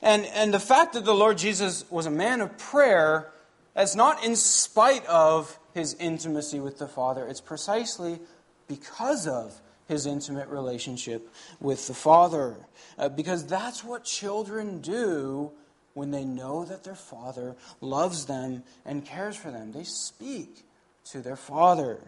[0.00, 3.32] And, and the fact that the Lord Jesus was a man of prayer,
[3.74, 7.26] that's not in spite of his intimacy with the Father.
[7.26, 8.18] It's precisely
[8.68, 11.28] because of his intimate relationship
[11.60, 12.56] with the Father.
[12.98, 15.52] Uh, because that's what children do
[15.94, 19.72] when they know that their Father loves them and cares for them.
[19.72, 20.64] They speak
[21.06, 22.00] to their Father.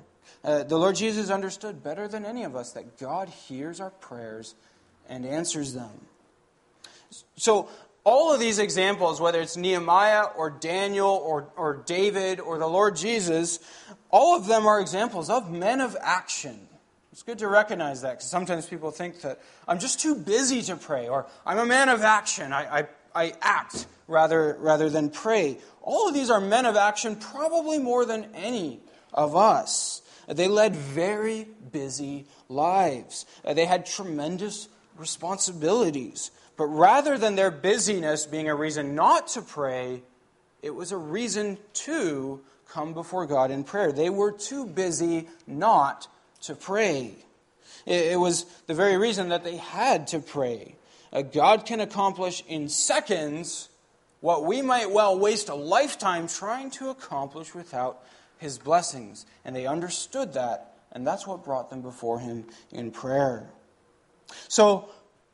[0.44, 4.54] Uh, the Lord Jesus understood better than any of us that God hears our prayers
[5.08, 6.06] and answers them.
[7.37, 7.68] So,
[8.04, 12.96] all of these examples, whether it's Nehemiah or Daniel or, or David or the Lord
[12.96, 13.60] Jesus,
[14.10, 16.68] all of them are examples of men of action.
[17.12, 20.76] It's good to recognize that because sometimes people think that I'm just too busy to
[20.76, 22.52] pray or I'm a man of action.
[22.52, 25.58] I, I, I act rather, rather than pray.
[25.80, 28.80] All of these are men of action, probably more than any
[29.12, 30.02] of us.
[30.28, 33.26] They led very busy lives.
[33.44, 36.30] They had tremendous responsibilities.
[36.56, 40.02] But rather than their busyness being a reason not to pray,
[40.62, 43.92] it was a reason to come before God in prayer.
[43.92, 46.08] They were too busy not
[46.42, 47.14] to pray.
[47.87, 50.76] It was the very reason that they had to pray.
[51.12, 53.68] Uh, God can accomplish in seconds
[54.20, 58.02] what we might well waste a lifetime trying to accomplish without
[58.44, 59.26] his blessings.
[59.44, 63.50] And they understood that, and that's what brought them before him in prayer.
[64.48, 64.88] So,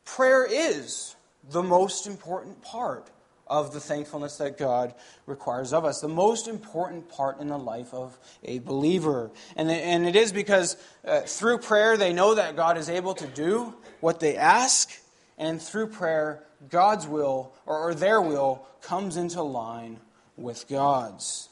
[0.04, 1.16] prayer is
[1.50, 3.10] the most important part
[3.46, 4.94] of the thankfulness that God
[5.26, 9.32] requires of us, the most important part in the life of a believer.
[9.56, 13.26] And, and it is because uh, through prayer they know that God is able to
[13.26, 14.90] do what they ask,
[15.36, 19.98] and through prayer, God's will, or, or their will, comes into line
[20.36, 21.49] with God's.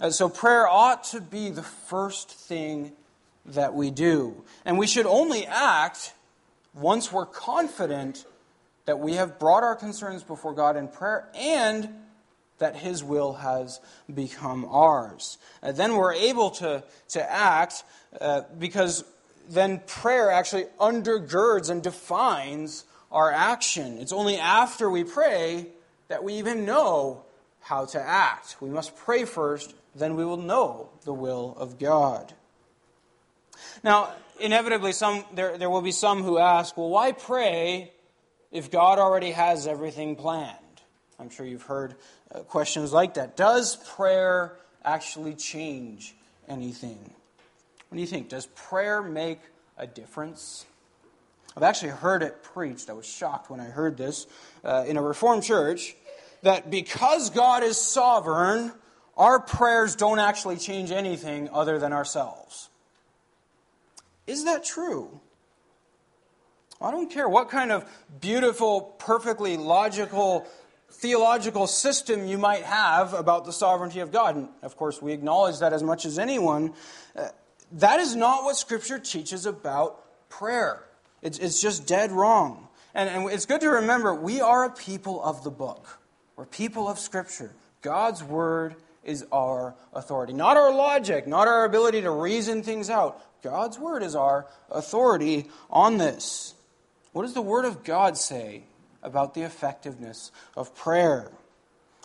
[0.00, 2.92] Uh, so prayer ought to be the first thing
[3.46, 4.44] that we do.
[4.64, 6.12] And we should only act
[6.74, 8.24] once we're confident
[8.84, 11.88] that we have brought our concerns before God in prayer and
[12.58, 13.80] that His will has
[14.12, 15.38] become ours.
[15.62, 17.84] Then we're able to, to act
[18.20, 19.04] uh, because
[19.48, 23.98] then prayer actually undergirds and defines our action.
[23.98, 25.66] It's only after we pray
[26.08, 27.24] that we even know
[27.60, 28.56] how to act.
[28.60, 32.32] We must pray first, then we will know the will of God.
[33.82, 37.92] Now, inevitably, some, there, there will be some who ask, well, why pray
[38.50, 40.56] if God already has everything planned?
[41.18, 41.94] I'm sure you've heard
[42.34, 43.36] uh, questions like that.
[43.36, 46.14] Does prayer actually change
[46.48, 46.98] anything?
[47.88, 48.28] What do you think?
[48.28, 49.40] Does prayer make
[49.78, 50.66] a difference?
[51.56, 52.90] I've actually heard it preached.
[52.90, 54.26] I was shocked when I heard this
[54.62, 55.96] uh, in a Reformed church
[56.42, 58.72] that because God is sovereign,
[59.16, 62.68] our prayers don't actually change anything other than ourselves.
[64.26, 65.20] Is that true?
[66.80, 67.88] I don't care what kind of
[68.20, 70.46] beautiful, perfectly logical,
[70.90, 74.36] theological system you might have about the sovereignty of God.
[74.36, 76.74] And of course, we acknowledge that as much as anyone.
[77.16, 77.28] Uh,
[77.72, 80.82] that is not what Scripture teaches about prayer.
[81.22, 82.68] It's, it's just dead wrong.
[82.94, 85.98] And, and it's good to remember we are a people of the book,
[86.36, 87.52] we're people of Scripture.
[87.80, 88.74] God's Word
[89.06, 90.32] is our authority.
[90.32, 93.22] Not our logic, not our ability to reason things out.
[93.42, 96.54] God's Word is our authority on this.
[97.12, 98.64] What does the Word of God say
[99.02, 101.30] about the effectiveness of prayer?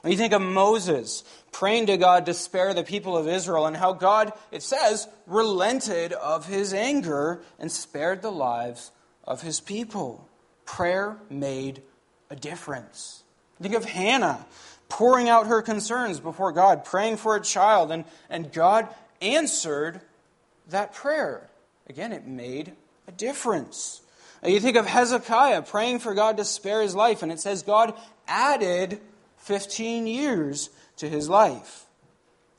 [0.01, 3.75] When you think of Moses praying to God to spare the people of Israel and
[3.75, 8.91] how God, it says, relented of his anger and spared the lives
[9.23, 10.27] of his people.
[10.65, 11.83] Prayer made
[12.29, 13.23] a difference.
[13.61, 14.45] Think of Hannah
[14.91, 18.89] pouring out her concerns before God, praying for a child, and, and God
[19.21, 20.01] answered
[20.67, 21.49] that prayer.
[21.87, 22.73] Again, it made
[23.07, 24.01] a difference.
[24.45, 27.93] You think of Hezekiah praying for God to spare his life, and it says God
[28.27, 28.99] added
[29.37, 31.85] 15 years to his life.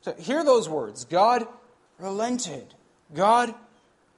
[0.00, 1.46] So hear those words God
[1.98, 2.74] relented,
[3.14, 3.54] God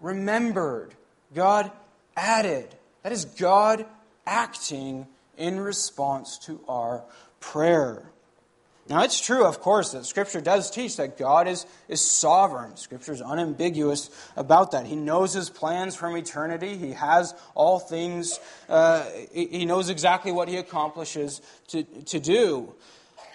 [0.00, 0.94] remembered,
[1.34, 1.72] God
[2.16, 2.76] added.
[3.02, 3.86] That is God
[4.24, 7.02] acting in response to our
[7.52, 8.02] prayer.
[8.86, 12.76] Now, it's true, of course, that Scripture does teach that God is, is sovereign.
[12.76, 14.84] Scripture is unambiguous about that.
[14.86, 20.48] He knows His plans from eternity, He has all things, uh, He knows exactly what
[20.48, 22.74] He accomplishes to, to do.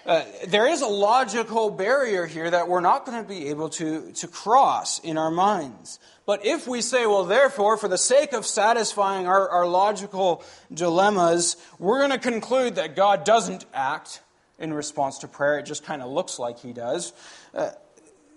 [0.06, 4.12] Uh, there is a logical barrier here that we're not going to be able to,
[4.12, 5.98] to cross in our minds.
[6.24, 11.56] But if we say, well, therefore, for the sake of satisfying our, our logical dilemmas,
[11.78, 14.22] we're going to conclude that God doesn't act
[14.58, 15.58] in response to prayer.
[15.58, 17.12] It just kind of looks like he does.
[17.52, 17.70] Uh,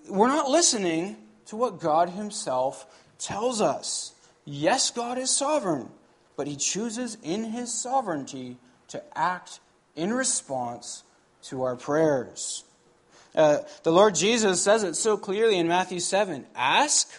[0.10, 2.86] we're not listening to what God Himself
[3.20, 4.14] tells us.
[4.46, 5.90] Yes, God is sovereign,
[6.36, 8.58] but He chooses in His sovereignty
[8.90, 9.60] to act
[9.96, 11.04] in response
[11.44, 12.64] to our prayers.
[13.36, 17.10] Uh, the Lord Jesus says it so clearly in Matthew 7 Ask,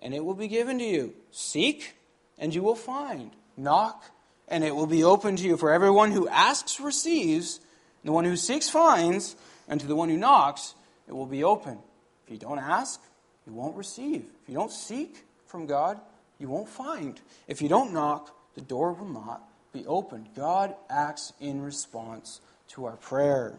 [0.00, 1.14] and it will be given to you.
[1.30, 1.94] Seek,
[2.38, 3.30] and you will find.
[3.56, 4.04] Knock,
[4.48, 5.56] and it will be open to you.
[5.56, 9.36] For everyone who asks receives, and the one who seeks finds,
[9.68, 10.74] and to the one who knocks
[11.08, 11.78] it will be open.
[12.26, 13.00] If you don't ask,
[13.46, 14.24] you won't receive.
[14.42, 16.00] If you don't seek from God,
[16.38, 17.20] you won't find.
[17.48, 20.28] If you don't knock, the door will not be opened.
[20.36, 22.40] God acts in response
[22.72, 23.58] to our prayer.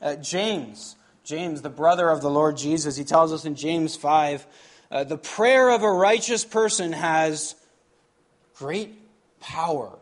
[0.00, 4.46] Uh, James, James, the brother of the Lord Jesus, he tells us in James 5
[4.90, 7.56] uh, the prayer of a righteous person has
[8.54, 8.94] great
[9.40, 9.98] power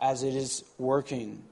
[0.00, 1.42] as it is working.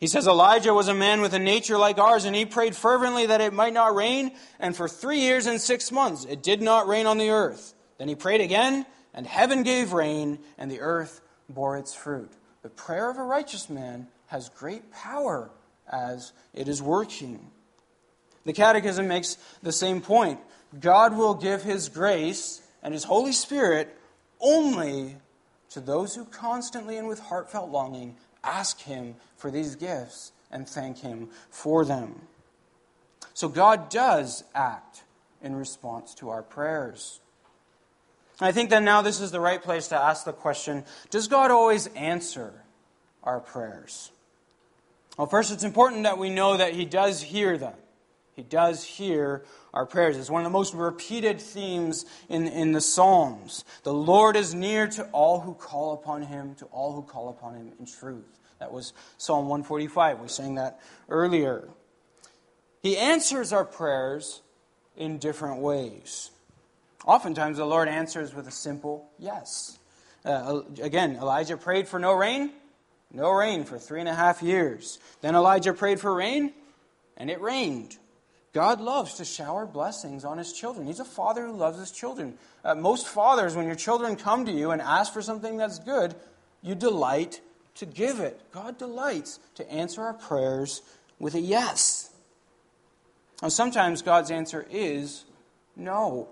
[0.00, 3.26] He says Elijah was a man with a nature like ours, and he prayed fervently
[3.26, 6.88] that it might not rain, and for three years and six months it did not
[6.88, 7.74] rain on the earth.
[7.98, 12.32] Then he prayed again, and heaven gave rain, and the earth bore its fruit.
[12.62, 15.48] The prayer of a righteous man has great power
[15.88, 17.52] as it is working.
[18.44, 20.40] The Catechism makes the same point.
[20.80, 23.96] God will give his grace and his Holy Spirit
[24.40, 25.14] only
[25.70, 30.98] to those who constantly and with heartfelt longing ask him for these gifts and thank
[30.98, 32.20] him for them.
[33.34, 35.04] So God does act
[35.42, 37.20] in response to our prayers.
[38.40, 41.52] I think that now this is the right place to ask the question Does God
[41.52, 42.52] always answer
[43.22, 44.10] our prayers?
[45.16, 47.74] Well, first, it's important that we know that He does hear them.
[48.34, 50.16] He does hear our prayers.
[50.16, 53.64] It's one of the most repeated themes in, in the Psalms.
[53.84, 57.54] The Lord is near to all who call upon him, to all who call upon
[57.54, 58.40] him in truth.
[58.58, 60.20] That was Psalm 145.
[60.20, 61.68] We sang that earlier.
[62.82, 64.42] He answers our prayers
[64.96, 66.30] in different ways.
[67.06, 69.78] Oftentimes, the Lord answers with a simple yes.
[70.24, 72.50] Uh, again, Elijah prayed for no rain,
[73.14, 74.98] no rain for three and a half years.
[75.20, 76.52] Then Elijah prayed for rain,
[77.16, 77.96] and it rained.
[78.52, 80.86] God loves to shower blessings on his children.
[80.86, 82.34] He's a father who loves his children.
[82.64, 86.14] Uh, most fathers, when your children come to you and ask for something that's good,
[86.62, 87.40] you delight
[87.76, 88.40] to give it.
[88.52, 90.82] God delights to answer our prayers
[91.18, 92.10] with a yes.
[93.42, 95.24] Now, sometimes God's answer is
[95.76, 96.28] no.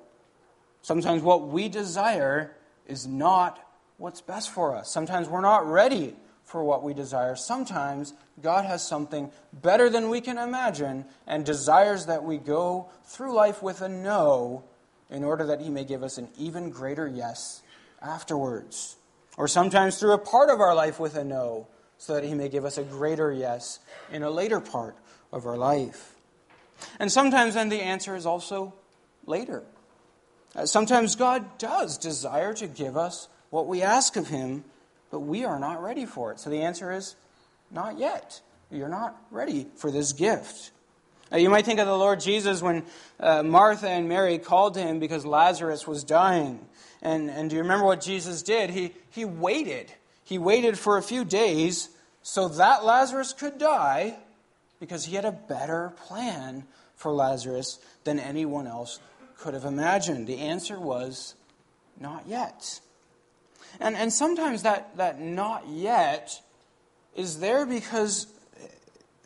[0.82, 3.58] Sometimes what we desire is not
[3.98, 4.90] what's best for us.
[4.90, 6.14] Sometimes we're not ready
[6.44, 7.36] for what we desire.
[7.36, 13.34] Sometimes God has something better than we can imagine and desires that we go through
[13.34, 14.64] life with a no
[15.10, 17.62] in order that He may give us an even greater yes
[18.00, 18.96] afterwards.
[19.36, 22.48] Or sometimes through a part of our life with a no so that He may
[22.48, 23.78] give us a greater yes
[24.10, 24.96] in a later part
[25.32, 26.14] of our life.
[26.98, 28.74] And sometimes then the answer is also
[29.24, 29.62] later.
[30.54, 34.64] Uh, sometimes God does desire to give us what we ask of Him
[35.12, 36.40] but we are not ready for it.
[36.40, 37.14] So the answer is
[37.70, 38.40] not yet.
[38.70, 40.72] You're not ready for this gift.
[41.30, 42.82] Now, you might think of the Lord Jesus when
[43.20, 46.66] uh, Martha and Mary called to him because Lazarus was dying.
[47.02, 48.70] And, and do you remember what Jesus did?
[48.70, 49.92] He, he waited.
[50.24, 51.90] He waited for a few days
[52.22, 54.16] so that Lazarus could die
[54.80, 56.64] because he had a better plan
[56.96, 58.98] for Lazarus than anyone else
[59.38, 60.26] could have imagined.
[60.26, 61.34] The answer was
[62.00, 62.80] not yet.
[63.80, 66.40] And, and sometimes that, that not yet
[67.14, 68.26] is there because,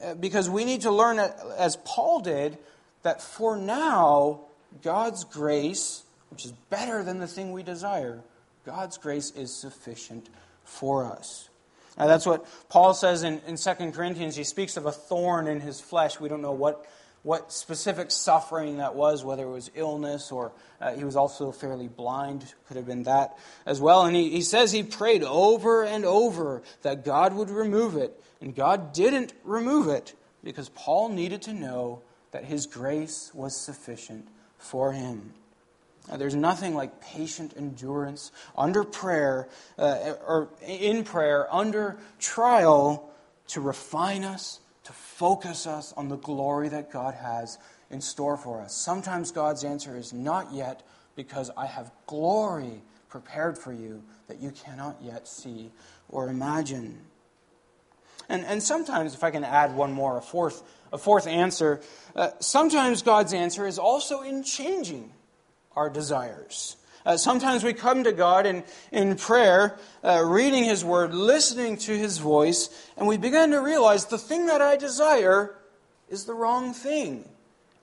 [0.03, 2.59] uh, because we need to learn, as Paul did,
[3.03, 4.41] that for now,
[4.83, 8.21] God's grace, which is better than the thing we desire,
[8.65, 10.29] God's grace is sufficient
[10.65, 11.49] for us.
[11.97, 14.37] Now, that's what Paul says in, in 2 Corinthians.
[14.37, 16.21] He speaks of a thorn in his flesh.
[16.21, 16.85] We don't know what
[17.27, 21.89] what specific suffering that was, whether it was illness or uh, he was also fairly
[21.89, 23.37] blind, could have been that
[23.67, 24.05] as well.
[24.05, 28.23] And he, he says he prayed over and over that God would remove it.
[28.41, 34.29] And God didn't remove it because Paul needed to know that his grace was sufficient
[34.59, 35.33] for him.
[36.09, 43.11] Now, there's nothing like patient endurance under prayer, uh, or in prayer, under trial,
[43.49, 47.59] to refine us to focus us on the glory that God has
[47.91, 48.73] in store for us.
[48.73, 54.53] Sometimes God's answer is not yet because I have glory prepared for you that you
[54.53, 55.73] cannot yet see
[56.09, 56.99] or imagine.
[58.29, 60.63] And, and sometimes, if I can add one more, a fourth,
[60.93, 61.81] a fourth answer,
[62.15, 65.13] uh, sometimes God's answer is also in changing
[65.75, 66.77] our desires.
[67.07, 71.97] Uh, sometimes we come to God in, in prayer, uh, reading His Word, listening to
[71.97, 75.55] His voice, and we begin to realize the thing that I desire
[76.09, 77.29] is the wrong thing.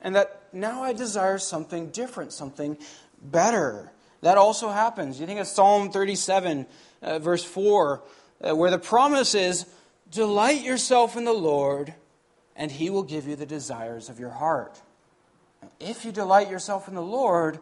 [0.02, 2.78] And that now I desire something different, something
[3.22, 3.94] better.
[4.20, 5.22] That also happens.
[5.22, 6.66] You think of Psalm 37,
[7.02, 8.04] uh, verse 4,
[8.42, 9.66] uh, where the promise is
[10.12, 11.94] Delight yourself in the Lord,
[12.56, 14.82] and He will give you the desires of your heart.
[15.80, 17.60] If you delight yourself in the Lord,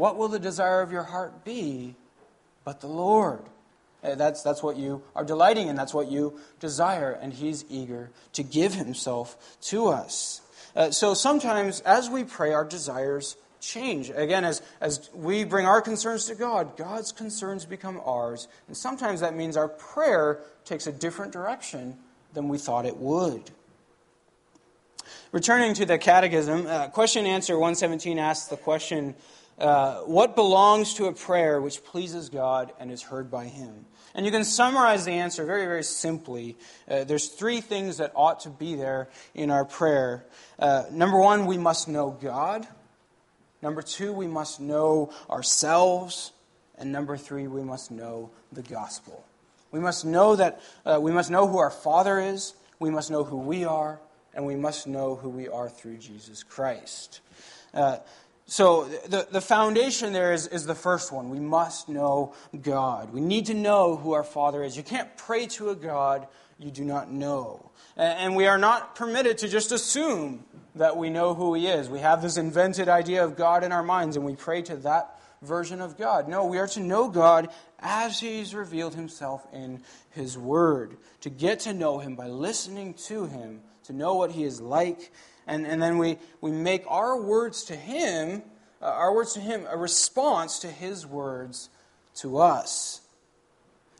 [0.00, 1.94] what will the desire of your heart be
[2.64, 3.42] but the Lord?
[4.02, 5.76] Uh, that's, that's what you are delighting in.
[5.76, 7.12] That's what you desire.
[7.12, 10.40] And He's eager to give Himself to us.
[10.74, 14.08] Uh, so sometimes as we pray, our desires change.
[14.08, 18.48] Again, as, as we bring our concerns to God, God's concerns become ours.
[18.68, 21.98] And sometimes that means our prayer takes a different direction
[22.32, 23.50] than we thought it would.
[25.32, 29.14] Returning to the Catechism, uh, question answer 117 asks the question
[29.60, 33.86] uh, What belongs to a prayer which pleases God and is heard by Him?
[34.12, 36.56] And you can summarize the answer very, very simply.
[36.88, 40.24] Uh, there's three things that ought to be there in our prayer.
[40.58, 42.66] Uh, number one, we must know God.
[43.62, 46.32] Number two, we must know ourselves.
[46.76, 49.24] And number three, we must know the gospel.
[49.70, 53.22] We must know that uh, we must know who our Father is, we must know
[53.22, 54.00] who we are,
[54.34, 57.20] and we must know who we are through Jesus Christ.
[57.74, 57.98] Uh,
[58.46, 61.30] so the, the foundation there is, is the first one.
[61.30, 63.12] We must know God.
[63.12, 64.76] We need to know who our Father is.
[64.76, 66.26] You can't pray to a God
[66.58, 67.70] you do not know.
[67.96, 71.88] And we are not permitted to just assume that we know who He is.
[71.88, 75.20] We have this invented idea of God in our minds and we pray to that
[75.42, 76.28] version of God.
[76.28, 81.60] No, we are to know God as He's revealed Himself in His Word, to get
[81.60, 83.60] to know Him by listening to Him,
[83.90, 85.10] to know what He is like
[85.50, 88.42] and, and then we, we make our words to Him,
[88.80, 91.68] uh, our words to Him, a response to His words
[92.16, 93.00] to us.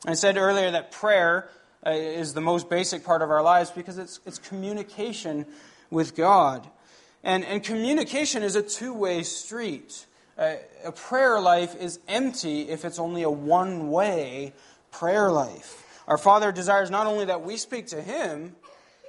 [0.05, 1.49] I said earlier that prayer
[1.85, 5.45] uh, is the most basic part of our lives because it's, it's communication
[5.89, 6.67] with God.
[7.21, 10.05] And, and communication is a two way street.
[10.37, 10.53] Uh,
[10.85, 14.53] a prayer life is empty if it's only a one way
[14.89, 16.03] prayer life.
[16.07, 18.55] Our Father desires not only that we speak to Him,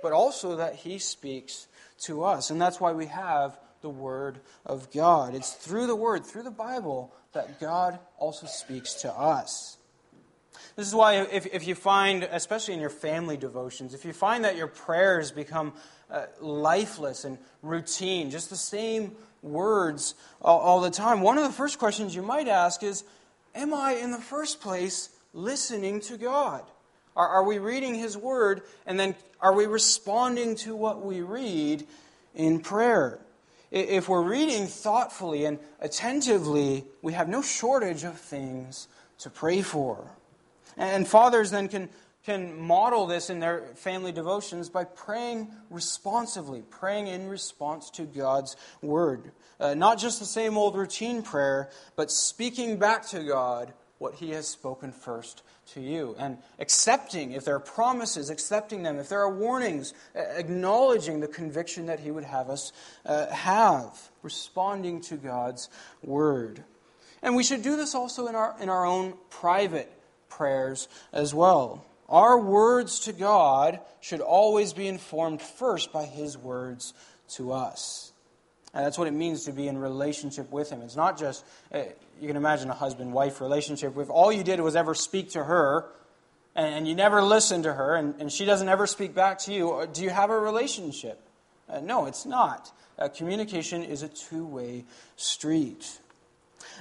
[0.03, 1.69] but also that He speaks
[2.03, 2.51] to us.
[2.51, 5.35] And that's why we have the Word of God.
[5.35, 9.79] It's through the Word, through the Bible, that God also speaks to us.
[10.77, 14.45] This is why, if, if you find, especially in your family devotions, if you find
[14.45, 15.73] that your prayers become
[16.11, 21.53] uh, lifeless and routine, just the same words all, all the time, one of the
[21.53, 23.05] first questions you might ask is
[23.55, 26.63] Am I, in the first place, listening to God?
[27.17, 31.87] Are, are we reading His Word and then are we responding to what we read
[32.35, 33.19] in prayer?
[33.73, 38.87] If we're reading thoughtfully and attentively, we have no shortage of things
[39.19, 40.13] to pray for.
[40.77, 41.89] And fathers then can,
[42.25, 48.57] can model this in their family devotions by praying responsively, praying in response to God's
[48.83, 49.33] word.
[49.59, 54.31] Uh, not just the same old routine prayer, but speaking back to God what He
[54.31, 55.43] has spoken first
[55.75, 56.17] to you.
[56.19, 58.99] And accepting, if there are promises, accepting them.
[58.99, 62.73] If there are warnings, acknowledging the conviction that He would have us
[63.05, 65.69] uh, have, responding to God's
[66.03, 66.63] word.
[67.23, 69.91] And we should do this also in our, in our own private
[70.29, 71.85] prayers as well.
[72.09, 76.95] Our words to God should always be informed first by His words
[77.31, 78.12] to us.
[78.75, 80.81] And that's what it means to be in relationship with Him.
[80.83, 81.45] It's not just,
[81.75, 81.83] uh,
[82.21, 83.97] you can imagine a husband wife relationship.
[83.99, 85.87] If all you did was ever speak to her,
[86.55, 89.73] and you never listen to her, and, and she doesn't ever speak back to you,
[89.73, 91.21] uh, do you have a relationship?
[91.69, 92.73] Uh, no, it's not.
[92.99, 94.85] Uh, communication is a two way
[95.17, 95.99] street.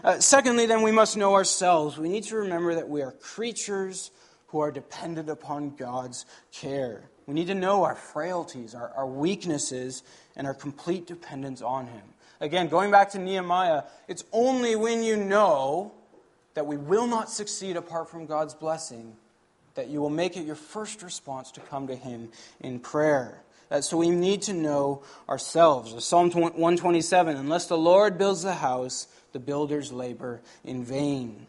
[0.04, 1.98] Uh, secondly, then, we must know ourselves.
[1.98, 4.12] We need to remember that we are creatures
[4.48, 7.10] who are dependent upon God's care.
[7.26, 10.04] We need to know our frailties, our, our weaknesses,
[10.36, 12.04] and our complete dependence on Him.
[12.40, 15.92] Again, going back to Nehemiah, it's only when you know
[16.54, 19.16] that we will not succeed apart from God's blessing
[19.76, 22.30] that you will make it your first response to come to Him
[22.60, 23.42] in prayer.
[23.80, 26.04] So we need to know ourselves.
[26.04, 31.48] Psalm 127 Unless the Lord builds the house, the builders labor in vain.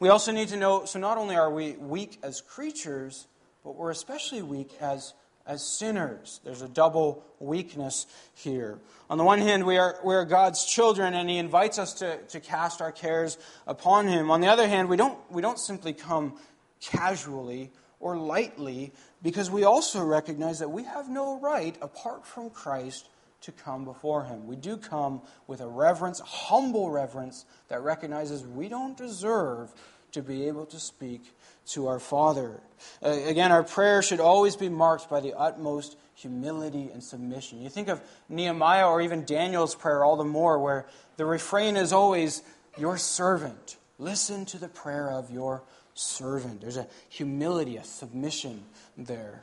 [0.00, 3.26] We also need to know so not only are we weak as creatures,
[3.62, 5.14] but we're especially weak as,
[5.48, 6.40] as sinners.
[6.44, 8.78] There's a double weakness here.
[9.08, 12.18] On the one hand, we are, we are God's children, and He invites us to,
[12.18, 14.30] to cast our cares upon Him.
[14.30, 16.34] On the other hand, we don't, we don't simply come
[16.80, 18.92] casually or lightly
[19.22, 23.08] because we also recognize that we have no right, apart from Christ,
[23.40, 24.46] to come before Him.
[24.46, 29.72] We do come with a reverence, humble reverence, that recognizes we don't deserve
[30.12, 31.34] to be able to speak
[31.66, 32.60] to our Father.
[33.02, 37.60] Uh, again, our prayer should always be marked by the utmost humility and submission.
[37.60, 40.86] You think of Nehemiah or even Daniel's prayer all the more, where
[41.16, 42.42] the refrain is always,
[42.76, 43.76] Your servant.
[43.98, 46.60] Listen to the prayer of your servant.
[46.60, 48.62] There's a humility, a submission
[48.96, 49.40] there.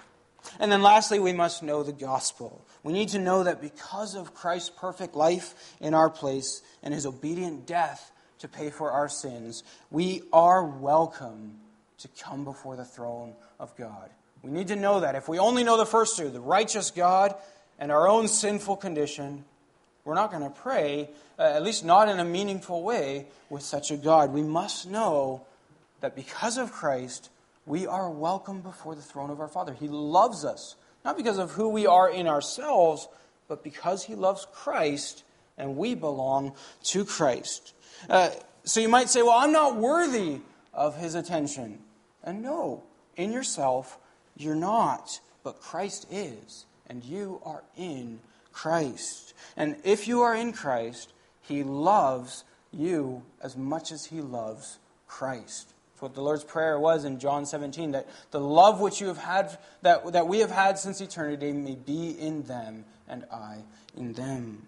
[0.60, 2.66] And then lastly, we must know the gospel.
[2.84, 7.06] We need to know that because of Christ's perfect life in our place and his
[7.06, 8.12] obedient death
[8.46, 11.56] to pay for our sins, we are welcome
[11.98, 14.12] to come before the throne of God.
[14.44, 15.16] We need to know that.
[15.16, 17.34] If we only know the first two, the righteous God
[17.80, 19.46] and our own sinful condition,
[20.04, 23.90] we're not going to pray, uh, at least not in a meaningful way, with such
[23.90, 24.32] a God.
[24.32, 25.48] We must know
[26.02, 27.32] that because of Christ,
[27.66, 29.74] we are welcome before the throne of our Father.
[29.74, 33.08] He loves us, not because of who we are in ourselves,
[33.48, 35.24] but because He loves Christ
[35.58, 37.74] and we belong to Christ.
[38.10, 38.30] Uh,
[38.64, 40.42] so you might say, well, I'm not worthy
[40.74, 41.80] of His attention.
[42.24, 42.84] And no,
[43.16, 43.98] in yourself,
[44.36, 48.20] you're not, but Christ is, and you are in
[48.52, 49.34] Christ.
[49.56, 55.74] And if you are in Christ, He loves you as much as He loves Christ.
[55.94, 59.18] That's what the Lord's Prayer was in John 17, that the love which you have
[59.18, 63.60] had, that, that we have had since eternity, may be in them, and I
[63.96, 64.64] in them.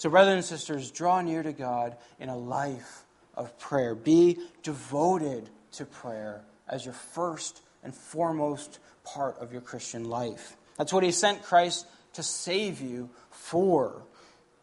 [0.00, 3.94] So, brothers and sisters, draw near to God in a life of prayer.
[3.94, 10.56] Be devoted to prayer as your first and foremost part of your Christian life.
[10.78, 14.02] That's what He sent Christ to save you for,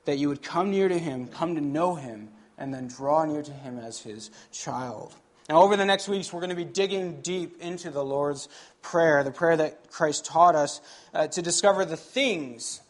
[0.05, 3.43] that you would come near to Him, come to know Him, and then draw near
[3.43, 5.13] to Him as His child.
[5.49, 8.49] Now, over the next weeks, we're going to be digging deep into the Lord's
[8.81, 10.81] Prayer, the prayer that Christ taught us,
[11.13, 12.81] uh, to discover the things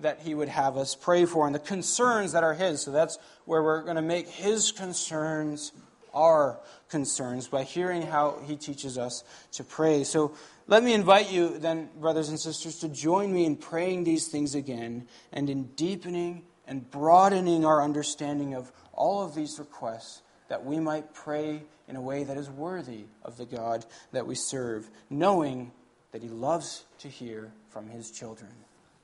[0.00, 2.82] that He would have us pray for and the concerns that are His.
[2.82, 5.72] So that's where we're going to make His concerns
[6.12, 9.22] our concerns by hearing how He teaches us
[9.52, 10.04] to pray.
[10.04, 10.34] So
[10.66, 14.54] let me invite you, then, brothers and sisters, to join me in praying these things
[14.54, 20.80] again and in deepening and broadening our understanding of all of these requests that we
[20.80, 25.70] might pray in a way that is worthy of the God that we serve, knowing
[26.12, 28.50] that He loves to hear from His children.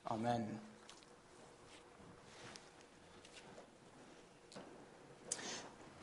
[0.09, 0.59] Amen.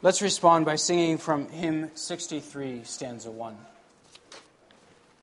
[0.02, 3.54] Let's respond by singing from hymn 63, stanza 1.